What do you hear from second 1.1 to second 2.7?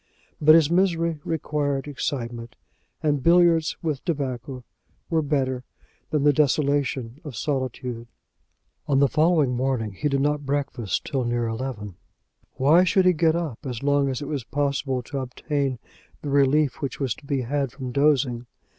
required excitement,